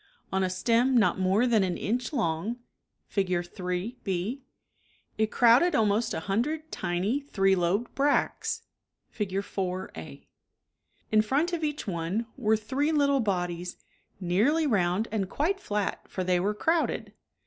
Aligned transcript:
On 0.33 0.41
a 0.43 0.49
stem 0.49 0.97
not 0.97 1.19
more 1.19 1.45
than 1.45 1.61
an 1.61 1.77
inch 1.77 2.11
long, 2.11 2.57
(Fig. 3.05 3.45
3, 3.45 3.97
6) 4.03 4.41
it 5.19 5.29
crowded 5.29 5.75
al 5.75 5.85
most 5.85 6.15
a 6.15 6.21
hundred 6.21 6.71
tiny 6.71 7.19
three 7.19 7.53
lobed 7.55 7.93
bracts 7.93 8.63
{Fig. 9.11 9.43
4, 9.43 9.91
a) 9.95 10.27
In 11.11 11.21
front 11.21 11.53
of 11.53 11.63
each 11.63 11.85
one 11.85 12.25
were 12.35 12.57
three 12.57 12.91
little 12.91 13.19
bodies, 13.19 13.77
nearly 14.19 14.65
round 14.65 15.07
and 15.11 15.29
quite 15.29 15.59
flat 15.59 16.07
for 16.09 16.23
they 16.23 16.39
were 16.39 16.55
crowded. 16.55 17.13